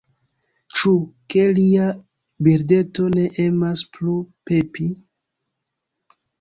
[0.77, 0.93] Ĉu,
[1.33, 1.85] ke lia
[2.49, 4.19] birdeto ne emas plu
[4.51, 4.91] pepi?